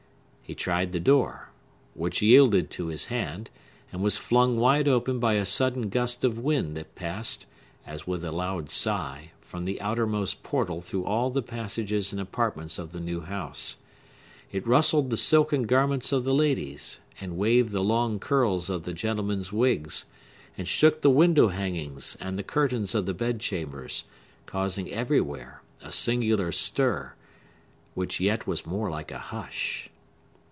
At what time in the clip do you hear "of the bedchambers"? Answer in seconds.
22.93-24.03